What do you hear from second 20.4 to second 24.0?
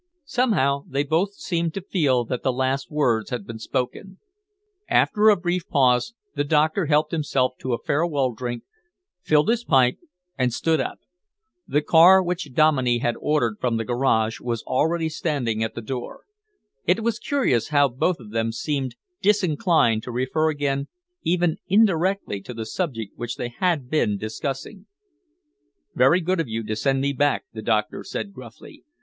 again even indirectly to the subject which they had